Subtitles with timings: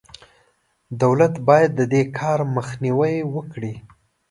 [1.01, 3.73] دولت باید د دې کار مخنیوی وکړي.